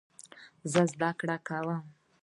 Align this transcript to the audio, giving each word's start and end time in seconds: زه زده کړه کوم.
زه 0.71 0.81
زده 0.91 1.09
کړه 1.19 1.37
کوم. 1.47 1.81